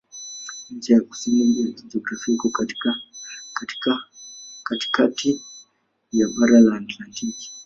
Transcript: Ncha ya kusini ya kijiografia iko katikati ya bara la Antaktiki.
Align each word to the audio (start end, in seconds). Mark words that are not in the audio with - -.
Ncha 0.73 0.91
ya 0.95 1.01
kusini 1.01 1.61
ya 1.61 1.71
kijiografia 1.75 2.33
iko 2.35 2.49
katikati 4.67 5.29
ya 6.11 6.25
bara 6.35 6.57
la 6.65 6.71
Antaktiki. 6.77 7.47